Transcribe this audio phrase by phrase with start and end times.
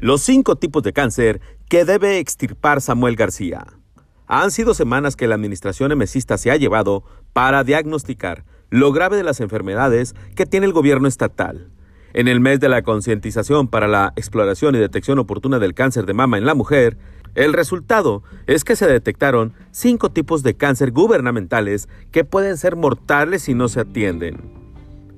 [0.00, 3.66] Los cinco tipos de cáncer que debe extirpar Samuel García.
[4.26, 9.24] Han sido semanas que la administración emesista se ha llevado para diagnosticar lo grave de
[9.24, 11.68] las enfermedades que tiene el gobierno estatal.
[12.14, 16.14] En el mes de la concientización para la exploración y detección oportuna del cáncer de
[16.14, 16.96] mama en la mujer,
[17.34, 23.42] el resultado es que se detectaron cinco tipos de cáncer gubernamentales que pueden ser mortales
[23.42, 24.59] si no se atienden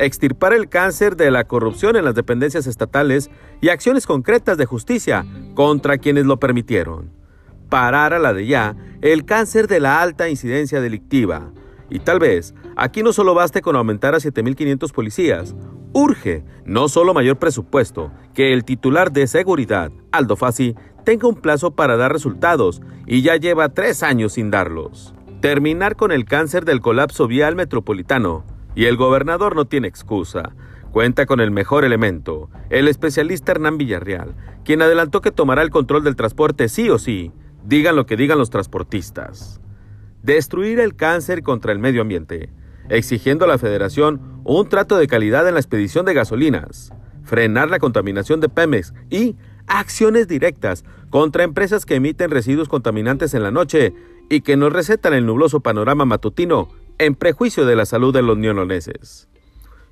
[0.00, 3.30] extirpar el cáncer de la corrupción en las dependencias estatales
[3.60, 7.10] y acciones concretas de justicia contra quienes lo permitieron.
[7.68, 11.52] Parar a la de ya el cáncer de la alta incidencia delictiva.
[11.90, 15.54] Y tal vez aquí no solo baste con aumentar a 7.500 policías,
[15.92, 21.72] urge no solo mayor presupuesto, que el titular de seguridad, Aldo Fassi, tenga un plazo
[21.72, 25.14] para dar resultados y ya lleva tres años sin darlos.
[25.40, 30.52] Terminar con el cáncer del colapso vial metropolitano y el gobernador no tiene excusa.
[30.92, 36.02] Cuenta con el mejor elemento, el especialista Hernán Villarreal, quien adelantó que tomará el control
[36.02, 37.32] del transporte sí o sí,
[37.64, 39.60] digan lo que digan los transportistas.
[40.22, 42.50] Destruir el cáncer contra el medio ambiente,
[42.88, 47.78] exigiendo a la federación un trato de calidad en la expedición de gasolinas, frenar la
[47.78, 49.36] contaminación de Pemex y
[49.68, 53.94] acciones directas contra empresas que emiten residuos contaminantes en la noche
[54.28, 56.68] y que nos recetan el nubloso panorama matutino
[57.00, 59.26] en prejuicio de la salud de los neoloneses.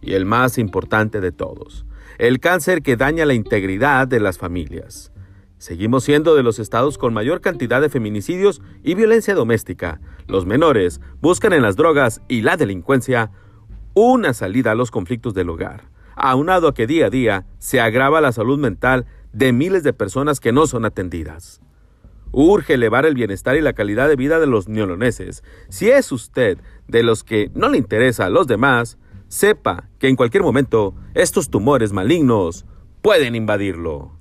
[0.00, 1.84] Y el más importante de todos,
[2.16, 5.12] el cáncer que daña la integridad de las familias.
[5.58, 10.00] Seguimos siendo de los estados con mayor cantidad de feminicidios y violencia doméstica.
[10.28, 13.30] Los menores buscan en las drogas y la delincuencia
[13.92, 18.22] una salida a los conflictos del hogar, aunado a que día a día se agrava
[18.22, 21.60] la salud mental de miles de personas que no son atendidas.
[22.36, 25.44] Urge elevar el bienestar y la calidad de vida de los neoloneses.
[25.68, 30.16] Si es usted de los que no le interesa a los demás, sepa que en
[30.16, 32.66] cualquier momento estos tumores malignos
[33.02, 34.18] pueden invadirlo.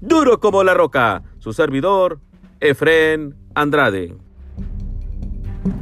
[0.00, 2.20] Duro como la roca, su servidor,
[2.60, 4.16] Efren Andrade.